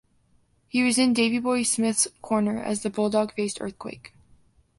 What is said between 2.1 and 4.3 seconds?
corner as the Bulldog faced Earthquake.